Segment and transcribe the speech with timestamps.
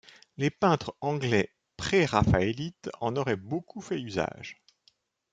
[0.37, 4.59] Les peintres anglais préraphaélites en auraient beaucoup fait usage.